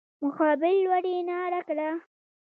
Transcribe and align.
مقابل 0.23 0.73
لوري 0.85 1.15
ناره 1.29 1.61
کړه. 1.67 1.89